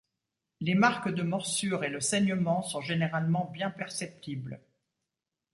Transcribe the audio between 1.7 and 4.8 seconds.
et le saignement sont généralement bien perceptibles.